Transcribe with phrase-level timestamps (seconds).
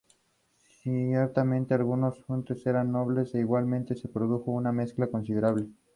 [0.81, 5.67] Ciertamente, algunos hutus eran nobles e igualmente se produjo una mezcla considerable.